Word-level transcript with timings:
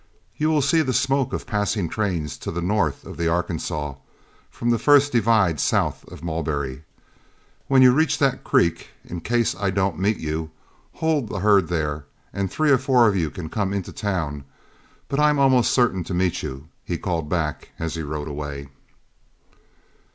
You 0.35 0.49
will 0.49 0.63
see 0.63 0.81
the 0.81 0.95
smoke 0.95 1.31
of 1.31 1.45
passing 1.45 1.87
trains 1.87 2.35
to 2.39 2.49
the 2.49 2.63
north 2.63 3.05
of 3.05 3.17
the 3.17 3.27
Arkansaw, 3.27 3.97
from 4.49 4.71
the 4.71 4.79
first 4.79 5.11
divide 5.11 5.59
south 5.59 6.03
of 6.05 6.23
Mulberry. 6.23 6.83
When 7.67 7.83
you 7.83 7.91
reach 7.91 8.17
that 8.17 8.43
creek, 8.43 8.87
in 9.05 9.21
case 9.21 9.53
I 9.55 9.69
don't 9.69 9.99
meet 9.99 10.17
you, 10.17 10.49
hold 10.93 11.27
the 11.29 11.41
herd 11.41 11.67
there 11.67 12.05
and 12.33 12.49
three 12.49 12.71
or 12.71 12.79
four 12.79 13.07
of 13.07 13.15
you 13.15 13.29
can 13.29 13.47
come 13.47 13.67
on 13.69 13.73
into 13.75 13.93
town. 13.93 14.43
But 15.07 15.19
I'm 15.19 15.37
almost 15.37 15.71
certain 15.71 16.03
to 16.05 16.15
meet 16.15 16.41
you," 16.41 16.69
he 16.83 16.97
called 16.97 17.29
back 17.29 17.69
as 17.77 17.93
he 17.93 18.01
rode 18.01 18.27
away. 18.27 18.69